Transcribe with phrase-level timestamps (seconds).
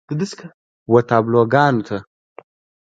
[0.91, 1.97] و تابلوګانو ته